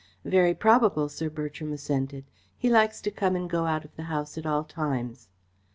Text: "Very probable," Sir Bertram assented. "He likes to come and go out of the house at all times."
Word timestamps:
"Very 0.25 0.55
probable," 0.55 1.09
Sir 1.09 1.29
Bertram 1.29 1.71
assented. 1.71 2.25
"He 2.57 2.71
likes 2.71 3.01
to 3.01 3.11
come 3.11 3.35
and 3.35 3.47
go 3.47 3.67
out 3.67 3.85
of 3.85 3.95
the 3.95 4.05
house 4.09 4.35
at 4.35 4.47
all 4.47 4.63
times." 4.63 5.29